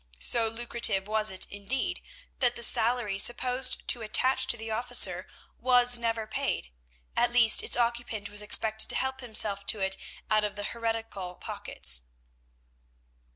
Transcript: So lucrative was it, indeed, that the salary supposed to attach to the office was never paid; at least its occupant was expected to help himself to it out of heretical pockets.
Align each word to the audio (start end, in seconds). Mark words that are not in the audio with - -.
So 0.17 0.47
lucrative 0.47 1.07
was 1.07 1.29
it, 1.29 1.45
indeed, 1.51 2.01
that 2.39 2.55
the 2.55 2.63
salary 2.63 3.19
supposed 3.19 3.87
to 3.89 4.01
attach 4.01 4.47
to 4.47 4.57
the 4.57 4.71
office 4.71 5.07
was 5.59 5.95
never 5.99 6.25
paid; 6.25 6.71
at 7.15 7.29
least 7.29 7.61
its 7.61 7.77
occupant 7.77 8.27
was 8.27 8.41
expected 8.41 8.89
to 8.89 8.95
help 8.95 9.19
himself 9.21 9.63
to 9.67 9.79
it 9.79 9.97
out 10.31 10.43
of 10.43 10.57
heretical 10.57 11.35
pockets. 11.35 12.01